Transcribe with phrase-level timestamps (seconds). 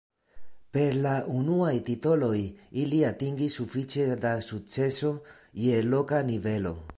[0.75, 2.39] Per la unuaj titoloj
[2.85, 5.13] ili atingis sufiĉe da sukceso
[5.67, 6.75] je loka nivelo.